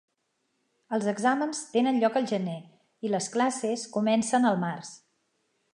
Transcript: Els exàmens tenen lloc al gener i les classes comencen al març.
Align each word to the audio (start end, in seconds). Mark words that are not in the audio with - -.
Els 0.97 1.09
exàmens 1.11 1.61
tenen 1.75 1.99
lloc 2.03 2.17
al 2.21 2.25
gener 2.33 2.57
i 3.09 3.13
les 3.17 3.29
classes 3.37 3.87
comencen 3.99 4.53
al 4.53 4.61
març. 4.67 4.95